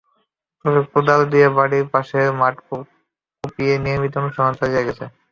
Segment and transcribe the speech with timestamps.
[0.65, 5.05] তবে কোদাল দিয়ে বাড়ির পাশের মাঠ কুপিয়ে নিয়মিত অনুশীলন চালিয়ে গেছে।